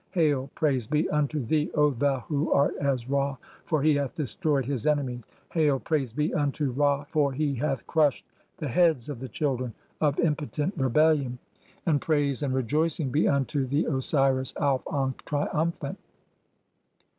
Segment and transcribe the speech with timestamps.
[0.13, 4.65] Hail, praise be unto thee, "O thou who art as Ra, for [he] hath destroyed
[4.65, 5.21] his enemies.
[5.51, 8.25] "Hail, praise be unto Ra, for he hath crushed
[8.57, 11.37] the heads of the "children (11) of impotent rebellion.
[11.85, 15.99] And praise and rejoicing "be unto the Osiris Auf ankh, triumphant."